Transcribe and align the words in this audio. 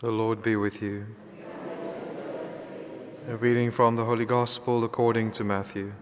The 0.00 0.10
Lord 0.10 0.42
be 0.42 0.56
with 0.56 0.80
you. 0.80 1.04
A 3.28 3.36
reading 3.36 3.70
from 3.70 3.96
the 3.96 4.06
Holy 4.06 4.24
Gospel 4.24 4.82
according 4.82 5.30
to 5.32 5.44
Matthew. 5.44 5.92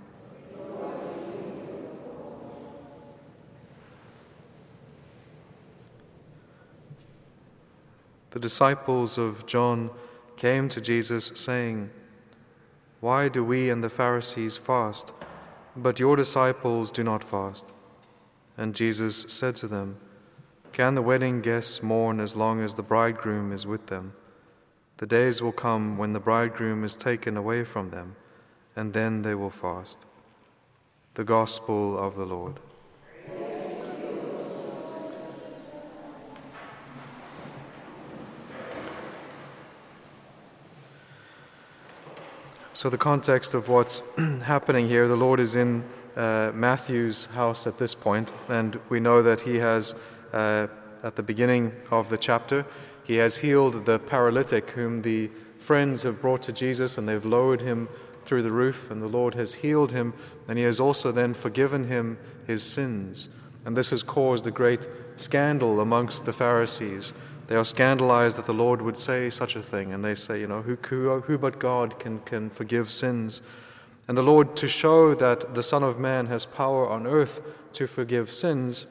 The 8.30 8.38
disciples 8.38 9.18
of 9.18 9.46
John 9.46 9.90
came 10.36 10.68
to 10.68 10.80
Jesus, 10.80 11.32
saying, 11.34 11.90
Why 13.00 13.28
do 13.28 13.42
we 13.42 13.68
and 13.68 13.82
the 13.82 13.90
Pharisees 13.90 14.56
fast, 14.56 15.12
but 15.74 15.98
your 15.98 16.14
disciples 16.14 16.92
do 16.92 17.02
not 17.02 17.24
fast? 17.24 17.72
And 18.56 18.76
Jesus 18.76 19.24
said 19.26 19.56
to 19.56 19.66
them, 19.66 19.96
can 20.78 20.94
the 20.94 21.02
wedding 21.02 21.40
guests 21.40 21.82
mourn 21.82 22.20
as 22.20 22.36
long 22.36 22.60
as 22.60 22.76
the 22.76 22.84
bridegroom 22.84 23.50
is 23.50 23.66
with 23.66 23.88
them? 23.88 24.12
The 24.98 25.08
days 25.08 25.42
will 25.42 25.50
come 25.50 25.98
when 25.98 26.12
the 26.12 26.20
bridegroom 26.20 26.84
is 26.84 26.94
taken 26.94 27.36
away 27.36 27.64
from 27.64 27.90
them, 27.90 28.14
and 28.76 28.92
then 28.92 29.22
they 29.22 29.34
will 29.34 29.50
fast. 29.50 30.06
The 31.14 31.24
Gospel 31.24 31.98
of 31.98 32.14
the 32.14 32.24
Lord. 32.24 32.60
So, 42.72 42.88
the 42.88 42.98
context 42.98 43.52
of 43.54 43.68
what's 43.68 44.00
happening 44.44 44.86
here 44.86 45.08
the 45.08 45.16
Lord 45.16 45.40
is 45.40 45.56
in 45.56 45.82
uh, 46.14 46.52
Matthew's 46.54 47.24
house 47.24 47.66
at 47.66 47.78
this 47.78 47.96
point, 47.96 48.32
and 48.48 48.78
we 48.88 49.00
know 49.00 49.24
that 49.24 49.40
he 49.40 49.56
has 49.56 49.96
uh, 50.32 50.66
at 51.02 51.16
the 51.16 51.22
beginning 51.22 51.72
of 51.90 52.08
the 52.08 52.18
chapter. 52.18 52.66
He 53.04 53.16
has 53.16 53.38
healed 53.38 53.86
the 53.86 53.98
paralytic 53.98 54.70
whom 54.70 55.02
the 55.02 55.30
friends 55.58 56.02
have 56.02 56.20
brought 56.20 56.42
to 56.42 56.52
Jesus, 56.52 56.98
and 56.98 57.08
they've 57.08 57.24
lowered 57.24 57.60
him 57.60 57.88
through 58.24 58.42
the 58.42 58.52
roof, 58.52 58.90
and 58.90 59.00
the 59.00 59.08
Lord 59.08 59.34
has 59.34 59.54
healed 59.54 59.92
him, 59.92 60.12
and 60.46 60.58
he 60.58 60.64
has 60.64 60.80
also 60.80 61.10
then 61.10 61.34
forgiven 61.34 61.88
him 61.88 62.18
his 62.46 62.62
sins. 62.62 63.28
And 63.64 63.76
this 63.76 63.90
has 63.90 64.02
caused 64.02 64.46
a 64.46 64.50
great 64.50 64.86
scandal 65.16 65.80
amongst 65.80 66.24
the 66.24 66.32
Pharisees. 66.32 67.12
They 67.46 67.56
are 67.56 67.64
scandalized 67.64 68.36
that 68.36 68.44
the 68.44 68.52
Lord 68.52 68.82
would 68.82 68.96
say 68.96 69.30
such 69.30 69.56
a 69.56 69.62
thing, 69.62 69.92
and 69.92 70.04
they 70.04 70.14
say, 70.14 70.40
you 70.40 70.46
know, 70.46 70.60
who, 70.60 70.76
who, 70.76 71.20
who 71.20 71.38
but 71.38 71.58
God 71.58 71.98
can, 71.98 72.18
can 72.20 72.50
forgive 72.50 72.90
sins? 72.90 73.40
And 74.06 74.16
the 74.16 74.22
Lord, 74.22 74.56
to 74.56 74.68
show 74.68 75.14
that 75.14 75.54
the 75.54 75.62
Son 75.62 75.82
of 75.82 75.98
Man 75.98 76.26
has 76.26 76.44
power 76.46 76.88
on 76.88 77.06
earth 77.06 77.40
to 77.72 77.86
forgive 77.86 78.30
sins, 78.30 78.86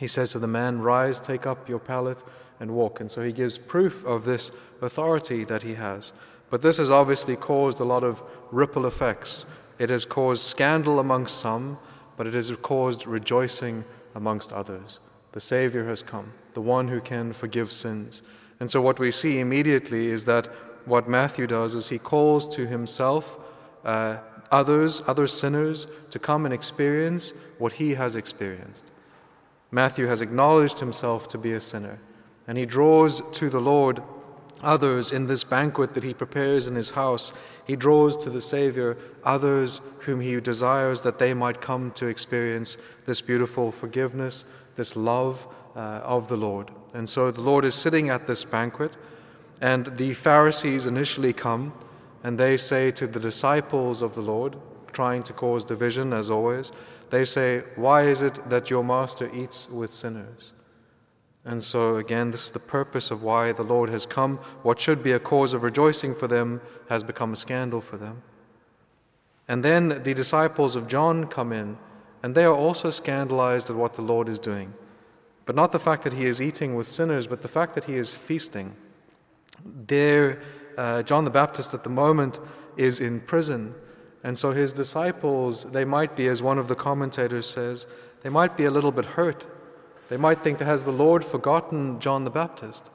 he 0.00 0.06
says 0.06 0.32
to 0.32 0.38
the 0.38 0.46
man, 0.46 0.80
Rise, 0.80 1.20
take 1.20 1.46
up 1.46 1.68
your 1.68 1.78
pallet, 1.78 2.22
and 2.60 2.70
walk. 2.72 3.00
And 3.00 3.10
so 3.10 3.22
he 3.22 3.32
gives 3.32 3.58
proof 3.58 4.04
of 4.04 4.24
this 4.24 4.50
authority 4.80 5.44
that 5.44 5.62
he 5.62 5.74
has. 5.74 6.12
But 6.50 6.62
this 6.62 6.78
has 6.78 6.90
obviously 6.90 7.36
caused 7.36 7.80
a 7.80 7.84
lot 7.84 8.04
of 8.04 8.22
ripple 8.50 8.86
effects. 8.86 9.46
It 9.78 9.90
has 9.90 10.04
caused 10.04 10.42
scandal 10.42 10.98
amongst 10.98 11.38
some, 11.38 11.78
but 12.16 12.26
it 12.26 12.34
has 12.34 12.50
caused 12.62 13.06
rejoicing 13.06 13.84
amongst 14.14 14.52
others. 14.52 15.00
The 15.32 15.40
Savior 15.40 15.88
has 15.88 16.02
come, 16.02 16.32
the 16.54 16.60
one 16.60 16.88
who 16.88 17.00
can 17.00 17.32
forgive 17.32 17.72
sins. 17.72 18.22
And 18.60 18.70
so 18.70 18.80
what 18.80 18.98
we 18.98 19.10
see 19.10 19.40
immediately 19.40 20.08
is 20.08 20.26
that 20.26 20.46
what 20.84 21.08
Matthew 21.08 21.46
does 21.46 21.74
is 21.74 21.88
he 21.88 21.98
calls 21.98 22.46
to 22.54 22.66
himself 22.66 23.38
uh, 23.84 24.18
others, 24.50 25.02
other 25.06 25.26
sinners, 25.26 25.86
to 26.10 26.18
come 26.18 26.44
and 26.44 26.52
experience 26.52 27.32
what 27.58 27.72
he 27.72 27.94
has 27.94 28.14
experienced. 28.14 28.90
Matthew 29.72 30.06
has 30.06 30.20
acknowledged 30.20 30.78
himself 30.78 31.26
to 31.28 31.38
be 31.38 31.52
a 31.52 31.60
sinner, 31.60 31.98
and 32.46 32.56
he 32.56 32.66
draws 32.66 33.22
to 33.32 33.50
the 33.50 33.60
Lord 33.60 34.02
others 34.62 35.10
in 35.10 35.26
this 35.26 35.42
banquet 35.42 35.94
that 35.94 36.04
he 36.04 36.14
prepares 36.14 36.68
in 36.68 36.76
his 36.76 36.90
house. 36.90 37.32
He 37.66 37.74
draws 37.74 38.16
to 38.18 38.30
the 38.30 38.40
Savior 38.40 38.96
others 39.24 39.80
whom 40.00 40.20
he 40.20 40.38
desires 40.40 41.02
that 41.02 41.18
they 41.18 41.34
might 41.34 41.60
come 41.60 41.90
to 41.92 42.06
experience 42.06 42.76
this 43.06 43.20
beautiful 43.20 43.72
forgiveness, 43.72 44.44
this 44.76 44.94
love 44.94 45.48
uh, 45.74 45.78
of 46.04 46.28
the 46.28 46.36
Lord. 46.36 46.70
And 46.94 47.08
so 47.08 47.30
the 47.30 47.40
Lord 47.40 47.64
is 47.64 47.74
sitting 47.74 48.10
at 48.10 48.26
this 48.26 48.44
banquet, 48.44 48.92
and 49.60 49.96
the 49.96 50.12
Pharisees 50.12 50.86
initially 50.86 51.32
come 51.32 51.72
and 52.22 52.38
they 52.38 52.56
say 52.56 52.90
to 52.92 53.06
the 53.06 53.20
disciples 53.20 54.02
of 54.02 54.14
the 54.14 54.20
Lord, 54.20 54.56
trying 54.92 55.22
to 55.24 55.32
cause 55.32 55.64
division 55.64 56.12
as 56.12 56.30
always, 56.30 56.70
they 57.12 57.26
say, 57.26 57.62
Why 57.76 58.04
is 58.04 58.22
it 58.22 58.40
that 58.48 58.70
your 58.70 58.82
master 58.82 59.30
eats 59.34 59.68
with 59.68 59.90
sinners? 59.90 60.52
And 61.44 61.62
so, 61.62 61.96
again, 61.96 62.30
this 62.30 62.46
is 62.46 62.52
the 62.52 62.58
purpose 62.58 63.10
of 63.10 63.22
why 63.22 63.52
the 63.52 63.62
Lord 63.62 63.90
has 63.90 64.06
come. 64.06 64.38
What 64.62 64.80
should 64.80 65.02
be 65.02 65.12
a 65.12 65.18
cause 65.18 65.52
of 65.52 65.62
rejoicing 65.62 66.14
for 66.14 66.26
them 66.26 66.62
has 66.88 67.02
become 67.02 67.34
a 67.34 67.36
scandal 67.36 67.82
for 67.82 67.98
them. 67.98 68.22
And 69.46 69.62
then 69.62 70.02
the 70.04 70.14
disciples 70.14 70.74
of 70.74 70.88
John 70.88 71.26
come 71.26 71.52
in, 71.52 71.76
and 72.22 72.34
they 72.34 72.44
are 72.44 72.54
also 72.54 72.88
scandalized 72.88 73.68
at 73.68 73.76
what 73.76 73.92
the 73.92 74.02
Lord 74.02 74.28
is 74.28 74.38
doing. 74.38 74.72
But 75.44 75.54
not 75.54 75.72
the 75.72 75.78
fact 75.78 76.04
that 76.04 76.14
he 76.14 76.24
is 76.24 76.40
eating 76.40 76.76
with 76.76 76.88
sinners, 76.88 77.26
but 77.26 77.42
the 77.42 77.48
fact 77.48 77.74
that 77.74 77.84
he 77.84 77.96
is 77.96 78.14
feasting. 78.14 78.74
There, 79.86 80.40
uh, 80.78 81.02
John 81.02 81.24
the 81.24 81.30
Baptist 81.30 81.74
at 81.74 81.84
the 81.84 81.90
moment 81.90 82.38
is 82.78 83.00
in 83.00 83.20
prison. 83.20 83.74
And 84.22 84.38
so 84.38 84.52
his 84.52 84.72
disciples, 84.72 85.64
they 85.72 85.84
might 85.84 86.14
be, 86.14 86.28
as 86.28 86.42
one 86.42 86.58
of 86.58 86.68
the 86.68 86.74
commentators 86.74 87.48
says, 87.48 87.86
they 88.22 88.28
might 88.28 88.56
be 88.56 88.64
a 88.64 88.70
little 88.70 88.92
bit 88.92 89.04
hurt. 89.04 89.46
They 90.08 90.16
might 90.16 90.42
think, 90.42 90.58
that 90.58 90.66
has 90.66 90.84
the 90.84 90.92
Lord 90.92 91.24
forgotten 91.24 91.98
John 91.98 92.24
the 92.24 92.30
Baptist? 92.30 92.90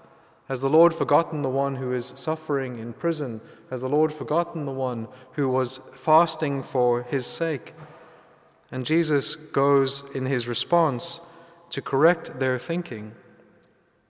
Has 0.48 0.62
the 0.62 0.70
Lord 0.70 0.94
forgotten 0.94 1.42
the 1.42 1.50
one 1.50 1.76
who 1.76 1.92
is 1.92 2.14
suffering 2.16 2.80
in 2.80 2.94
prison? 2.94 3.42
Has 3.70 3.82
the 3.82 3.90
Lord 3.90 4.14
forgotten 4.14 4.66
the 4.66 4.72
one 4.72 5.10
who 5.34 5.50
was 5.50 5.80
fasting 5.94 6.64
for 6.64 7.04
his 7.04 7.28
sake? 7.28 7.74
And 8.72 8.86
Jesus 8.86 9.36
goes 9.36 10.04
in 10.16 10.26
his 10.26 10.48
response 10.48 11.20
to 11.72 11.82
correct 11.82 12.40
their 12.40 12.58
thinking. 12.58 13.14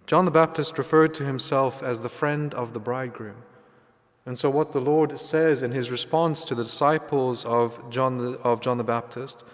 John 0.06 0.26
the 0.26 0.32
Baptist 0.32 0.78
referred 0.78 1.14
to 1.16 1.26
himself 1.26 1.82
as 1.82 2.02
the 2.02 2.10
friend 2.10 2.54
of 2.54 2.74
the 2.74 2.80
bridegroom. 2.80 3.38
And 4.28 4.38
so, 4.38 4.50
what 4.50 4.74
the 4.74 4.82
Lord 4.82 5.18
says 5.18 5.64
in 5.64 5.72
his 5.72 5.90
response 5.90 6.44
to 6.46 6.54
the 6.54 6.66
disciples 6.66 7.46
of 7.46 7.90
John 7.90 8.18
the, 8.18 8.32
of 8.40 8.60
John 8.60 8.78
the 8.78 8.84
Baptist 8.84 9.46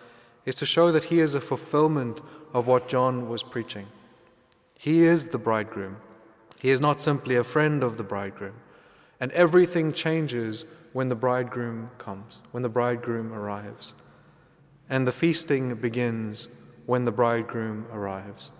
is 0.48 0.56
to 0.56 0.66
show 0.66 0.92
that 0.92 1.06
he 1.06 1.20
is 1.20 1.36
a 1.36 1.40
fulfillment 1.40 2.22
of 2.56 2.68
what 2.68 2.90
John 2.90 3.30
was 3.30 3.44
preaching. 3.44 3.86
He 4.80 5.04
is 5.04 5.28
the 5.28 5.38
bridegroom. 5.38 5.98
He 6.60 6.72
is 6.72 6.82
not 6.82 7.00
simply 7.00 7.36
a 7.36 7.44
friend 7.44 7.84
of 7.84 7.98
the 7.98 8.04
bridegroom. 8.04 8.56
And 9.20 9.32
everything 9.34 9.94
changes 9.94 10.66
when 10.92 11.08
the 11.08 11.16
bridegroom 11.16 11.92
comes, 12.00 12.40
when 12.50 12.64
the 12.64 12.68
bridegroom 12.70 13.32
arrives. 13.32 13.94
And 14.90 15.08
the 15.08 15.12
feasting 15.12 15.76
begins 15.76 16.48
when 16.88 17.06
the 17.06 17.12
bridegroom 17.12 17.86
arrives. 17.94 18.52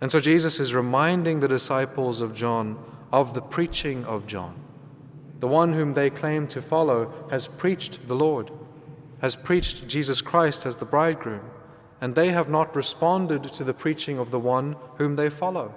And 0.00 0.10
so 0.10 0.18
Jesus 0.18 0.58
is 0.58 0.74
reminding 0.74 1.40
the 1.40 1.48
disciples 1.48 2.22
of 2.22 2.34
John 2.34 2.82
of 3.12 3.34
the 3.34 3.42
preaching 3.42 4.02
of 4.06 4.26
John. 4.26 4.62
The 5.40 5.48
one 5.48 5.72
whom 5.72 5.94
they 5.94 6.10
claim 6.10 6.46
to 6.48 6.62
follow 6.62 7.12
has 7.30 7.46
preached 7.46 8.06
the 8.06 8.14
Lord, 8.14 8.50
has 9.20 9.36
preached 9.36 9.86
Jesus 9.86 10.22
Christ 10.22 10.64
as 10.64 10.76
the 10.76 10.84
bridegroom, 10.84 11.50
and 12.00 12.14
they 12.14 12.30
have 12.30 12.48
not 12.48 12.76
responded 12.76 13.44
to 13.44 13.64
the 13.64 13.74
preaching 13.74 14.18
of 14.18 14.30
the 14.30 14.38
one 14.38 14.76
whom 14.96 15.16
they 15.16 15.30
follow. 15.30 15.74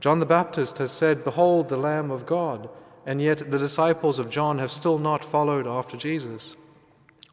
John 0.00 0.18
the 0.18 0.26
Baptist 0.26 0.78
has 0.78 0.90
said, 0.90 1.24
Behold 1.24 1.68
the 1.68 1.76
Lamb 1.76 2.10
of 2.10 2.26
God, 2.26 2.68
and 3.06 3.20
yet 3.20 3.50
the 3.50 3.58
disciples 3.58 4.18
of 4.18 4.30
John 4.30 4.58
have 4.58 4.72
still 4.72 4.98
not 4.98 5.24
followed 5.24 5.66
after 5.66 5.96
Jesus. 5.96 6.56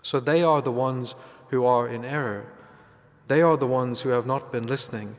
So 0.02 0.20
they 0.20 0.44
are 0.44 0.62
the 0.62 0.72
ones 0.72 1.16
who 1.50 1.66
are 1.66 1.88
in 1.88 2.06
error. 2.06 2.46
They 3.28 3.42
are 3.42 3.58
the 3.58 3.68
ones 3.68 4.02
who 4.02 4.10
have 4.10 4.26
not 4.26 4.52
been 4.52 4.68
listening. 4.68 5.16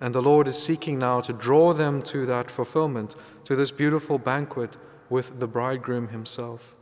And 0.00 0.14
the 0.14 0.22
Lord 0.22 0.48
is 0.48 0.62
seeking 0.62 0.98
now 0.98 1.20
to 1.22 1.32
draw 1.32 1.72
them 1.72 2.02
to 2.02 2.26
that 2.26 2.50
fulfillment, 2.50 3.16
to 3.44 3.56
this 3.56 3.70
beautiful 3.70 4.18
banquet 4.18 4.76
with 5.10 5.40
the 5.40 5.46
bridegroom 5.46 6.08
himself. 6.08 6.74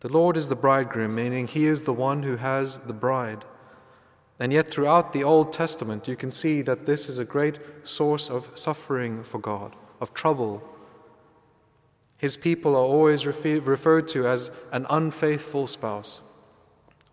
The 0.00 0.12
Lord 0.12 0.36
is 0.36 0.48
the 0.48 0.56
bridegroom, 0.56 1.14
meaning 1.14 1.48
he 1.48 1.66
is 1.66 1.82
the 1.82 1.92
one 1.92 2.22
who 2.22 2.36
has 2.36 2.78
the 2.78 2.92
bride. 2.92 3.44
And 4.38 4.52
yet, 4.52 4.68
throughout 4.68 5.12
the 5.12 5.24
Old 5.24 5.52
Testament, 5.52 6.06
you 6.06 6.14
can 6.14 6.30
see 6.30 6.62
that 6.62 6.86
this 6.86 7.08
is 7.08 7.18
a 7.18 7.24
great 7.24 7.58
source 7.82 8.30
of 8.30 8.50
suffering 8.54 9.24
for 9.24 9.38
God, 9.38 9.74
of 10.00 10.14
trouble. 10.14 10.62
His 12.18 12.36
people 12.36 12.76
are 12.76 12.84
always 12.84 13.26
referred 13.26 14.06
to 14.08 14.28
as 14.28 14.52
an 14.70 14.86
unfaithful 14.88 15.66
spouse, 15.66 16.20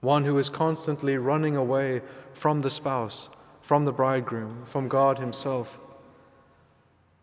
one 0.01 0.25
who 0.25 0.37
is 0.37 0.49
constantly 0.49 1.17
running 1.17 1.55
away 1.55 2.01
from 2.33 2.61
the 2.61 2.69
spouse, 2.69 3.29
from 3.61 3.85
the 3.85 3.93
bridegroom, 3.93 4.63
from 4.65 4.87
God 4.87 5.17
Himself. 5.17 5.79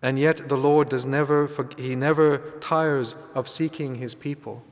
And 0.02 0.18
yet 0.18 0.48
the 0.48 0.56
Lord 0.56 0.88
does 0.88 1.06
never, 1.06 1.48
he 1.78 1.94
never 1.94 2.38
tires 2.60 3.14
of 3.34 3.48
seeking 3.48 3.96
his 3.96 4.16
people. 4.16 4.64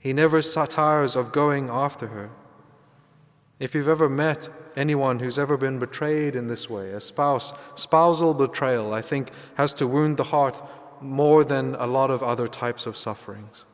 He 0.00 0.12
never 0.12 0.42
tires 0.42 1.14
of 1.14 1.32
going 1.32 1.70
after 1.70 2.08
her. 2.08 2.30
If 3.58 3.74
you've 3.74 3.88
ever 3.88 4.08
met 4.08 4.48
anyone 4.76 5.20
who's 5.20 5.38
ever 5.38 5.56
been 5.56 5.78
betrayed 5.78 6.36
in 6.36 6.48
this 6.48 6.68
way, 6.68 6.90
a 6.90 7.00
spouse, 7.00 7.54
spousal 7.74 8.34
betrayal, 8.34 8.92
I 8.92 9.00
think, 9.00 9.30
has 9.54 9.72
to 9.74 9.86
wound 9.86 10.16
the 10.16 10.24
heart 10.24 10.60
more 11.00 11.44
than 11.44 11.74
a 11.76 11.86
lot 11.86 12.10
of 12.10 12.22
other 12.22 12.48
types 12.48 12.86
of 12.86 12.96
sufferings. 12.96 13.64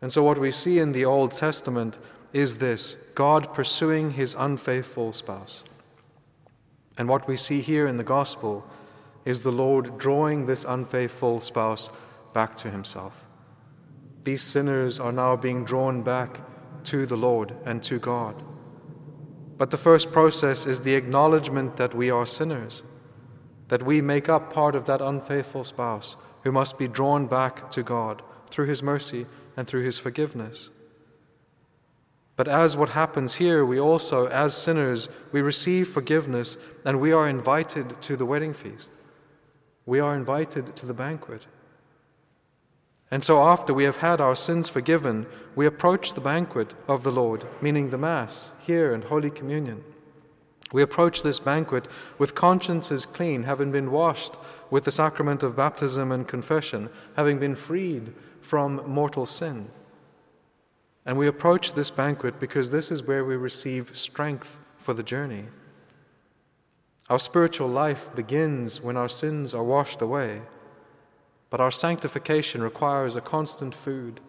And 0.00 0.12
so, 0.12 0.22
what 0.22 0.38
we 0.38 0.50
see 0.50 0.78
in 0.78 0.92
the 0.92 1.04
Old 1.04 1.32
Testament 1.32 1.98
is 2.32 2.58
this 2.58 2.94
God 3.14 3.52
pursuing 3.54 4.12
his 4.12 4.36
unfaithful 4.38 5.12
spouse. 5.12 5.64
And 6.98 7.08
what 7.08 7.26
we 7.26 7.36
see 7.36 7.60
here 7.60 7.86
in 7.86 7.96
the 7.96 8.04
gospel 8.04 8.68
is 9.24 9.42
the 9.42 9.52
Lord 9.52 9.98
drawing 9.98 10.46
this 10.46 10.64
unfaithful 10.64 11.40
spouse 11.40 11.90
back 12.32 12.56
to 12.56 12.70
himself. 12.70 13.26
These 14.24 14.42
sinners 14.42 15.00
are 15.00 15.12
now 15.12 15.36
being 15.36 15.64
drawn 15.64 16.02
back 16.02 16.40
to 16.84 17.06
the 17.06 17.16
Lord 17.16 17.54
and 17.64 17.82
to 17.84 17.98
God. 17.98 18.42
But 19.58 19.70
the 19.70 19.76
first 19.76 20.10
process 20.10 20.66
is 20.66 20.80
the 20.80 20.94
acknowledgement 20.94 21.76
that 21.76 21.94
we 21.94 22.10
are 22.10 22.26
sinners, 22.26 22.82
that 23.68 23.84
we 23.84 24.00
make 24.00 24.28
up 24.28 24.52
part 24.52 24.74
of 24.74 24.86
that 24.86 25.00
unfaithful 25.00 25.64
spouse 25.64 26.16
who 26.42 26.52
must 26.52 26.78
be 26.78 26.88
drawn 26.88 27.26
back 27.26 27.70
to 27.70 27.82
God 27.82 28.22
through 28.50 28.66
his 28.66 28.82
mercy 28.82 29.26
and 29.56 29.66
through 29.66 29.84
his 29.84 29.98
forgiveness. 29.98 30.70
But 32.34 32.48
as 32.48 32.76
what 32.76 32.90
happens 32.90 33.34
here, 33.34 33.64
we 33.64 33.78
also, 33.78 34.26
as 34.26 34.56
sinners, 34.56 35.08
we 35.30 35.42
receive 35.42 35.88
forgiveness 35.88 36.56
and 36.84 37.00
we 37.00 37.12
are 37.12 37.28
invited 37.28 38.00
to 38.02 38.16
the 38.16 38.26
wedding 38.26 38.54
feast. 38.54 38.92
We 39.86 40.00
are 40.00 40.14
invited 40.14 40.76
to 40.76 40.86
the 40.86 40.94
banquet. 40.94 41.46
And 43.10 43.22
so, 43.22 43.42
after 43.42 43.74
we 43.74 43.84
have 43.84 43.96
had 43.96 44.20
our 44.20 44.34
sins 44.34 44.68
forgiven, 44.68 45.26
we 45.54 45.66
approach 45.66 46.14
the 46.14 46.20
banquet 46.20 46.74
of 46.88 47.02
the 47.02 47.12
Lord, 47.12 47.44
meaning 47.60 47.90
the 47.90 47.98
Mass, 47.98 48.52
here 48.66 48.94
in 48.94 49.02
Holy 49.02 49.30
Communion. 49.30 49.84
We 50.72 50.80
approach 50.80 51.22
this 51.22 51.38
banquet 51.38 51.86
with 52.18 52.34
consciences 52.34 53.04
clean, 53.04 53.42
having 53.42 53.70
been 53.70 53.90
washed 53.90 54.36
with 54.70 54.84
the 54.84 54.90
sacrament 54.90 55.42
of 55.42 55.56
baptism 55.56 56.10
and 56.10 56.26
confession, 56.26 56.88
having 57.14 57.38
been 57.38 57.54
freed 57.54 58.14
from 58.40 58.80
mortal 58.86 59.26
sin. 59.26 59.68
And 61.04 61.18
we 61.18 61.26
approach 61.26 61.74
this 61.74 61.90
banquet 61.90 62.40
because 62.40 62.70
this 62.70 62.90
is 62.90 63.02
where 63.02 63.24
we 63.24 63.36
receive 63.36 63.96
strength 63.96 64.58
for 64.78 64.94
the 64.94 65.02
journey. 65.02 65.44
Our 67.12 67.18
spiritual 67.18 67.68
life 67.68 68.08
begins 68.14 68.80
when 68.80 68.96
our 68.96 69.06
sins 69.06 69.52
are 69.52 69.62
washed 69.62 70.00
away, 70.00 70.40
but 71.50 71.60
our 71.60 71.70
sanctification 71.70 72.62
requires 72.62 73.16
a 73.16 73.20
constant 73.20 73.74
food. 73.74 74.22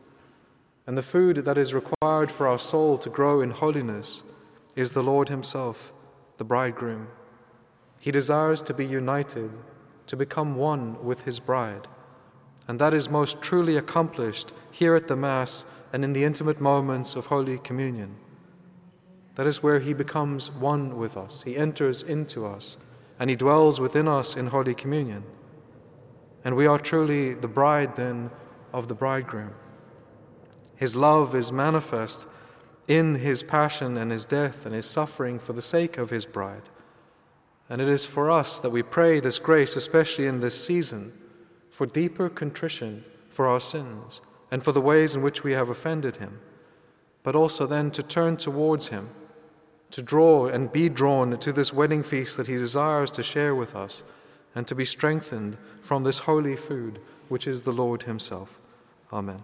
And 0.85 0.97
the 0.97 1.01
food 1.01 1.45
that 1.45 1.57
is 1.57 1.73
required 1.73 2.29
for 2.29 2.45
our 2.45 2.59
soul 2.59 2.97
to 2.97 3.09
grow 3.09 3.39
in 3.39 3.51
holiness 3.51 4.21
is 4.75 4.91
the 4.91 5.01
Lord 5.01 5.29
Himself, 5.29 5.93
the 6.35 6.43
bridegroom. 6.43 7.07
He 8.01 8.11
desires 8.11 8.61
to 8.63 8.73
be 8.73 8.85
united, 8.85 9.51
to 10.07 10.17
become 10.17 10.57
one 10.57 11.01
with 11.05 11.21
His 11.21 11.39
bride. 11.39 11.87
And 12.67 12.79
that 12.79 12.93
is 12.93 13.09
most 13.09 13.41
truly 13.41 13.77
accomplished 13.77 14.51
here 14.71 14.93
at 14.93 15.07
the 15.07 15.15
Mass 15.15 15.63
and 15.93 16.03
in 16.03 16.11
the 16.11 16.25
intimate 16.25 16.59
moments 16.59 17.15
of 17.15 17.27
Holy 17.27 17.59
Communion. 17.59 18.17
That 19.35 19.47
is 19.47 19.63
where 19.63 19.79
He 19.79 19.93
becomes 19.93 20.51
one 20.51 20.97
with 20.97 21.17
us. 21.17 21.43
He 21.43 21.57
enters 21.57 22.03
into 22.03 22.45
us, 22.45 22.77
and 23.19 23.29
He 23.29 23.35
dwells 23.35 23.79
within 23.79 24.07
us 24.07 24.35
in 24.35 24.47
Holy 24.47 24.75
Communion. 24.75 25.23
And 26.45 26.55
we 26.55 26.67
are 26.67 26.79
truly 26.79 27.33
the 27.33 27.47
bride 27.47 27.95
then 27.95 28.29
of 28.71 28.87
the 28.87 28.95
bridegroom. 28.95 29.53
His 30.75 30.95
love 30.95 31.33
is 31.33 31.51
manifest 31.51 32.27
in 32.87 33.15
His 33.15 33.43
passion 33.43 33.97
and 33.97 34.11
His 34.11 34.25
death 34.25 34.65
and 34.65 34.75
His 34.75 34.85
suffering 34.85 35.39
for 35.39 35.53
the 35.53 35.61
sake 35.61 35.97
of 35.97 36.09
His 36.09 36.25
bride. 36.25 36.63
And 37.69 37.81
it 37.81 37.89
is 37.89 38.05
for 38.05 38.29
us 38.29 38.59
that 38.59 38.71
we 38.71 38.83
pray 38.83 39.19
this 39.19 39.39
grace, 39.39 39.75
especially 39.75 40.27
in 40.27 40.41
this 40.41 40.63
season, 40.63 41.13
for 41.69 41.85
deeper 41.87 42.29
contrition 42.29 43.03
for 43.29 43.47
our 43.47 43.59
sins 43.59 44.21
and 44.51 44.63
for 44.63 44.71
the 44.71 44.81
ways 44.81 45.15
in 45.15 45.23
which 45.23 45.43
we 45.43 45.53
have 45.53 45.69
offended 45.69 46.17
him, 46.17 46.39
but 47.23 47.35
also 47.35 47.65
then 47.65 47.89
to 47.89 48.03
turn 48.03 48.37
towards 48.37 48.89
him, 48.89 49.09
to 49.93 50.01
draw 50.01 50.47
and 50.47 50.71
be 50.71 50.89
drawn 50.89 51.37
to 51.37 51.53
this 51.53 51.71
wedding 51.71 52.01
feast 52.01 52.35
that 52.35 52.47
he 52.47 52.55
desires 52.55 53.11
to 53.11 53.21
share 53.21 53.53
with 53.53 53.75
us, 53.75 54.01
and 54.55 54.65
to 54.65 54.73
be 54.73 54.83
strengthened 54.83 55.55
from 55.83 56.03
this 56.03 56.19
holy 56.19 56.55
food 56.55 56.99
which 57.29 57.45
is 57.45 57.61
the 57.61 57.71
Lord 57.71 58.03
himself. 58.03 58.59
Amen. 59.11 59.43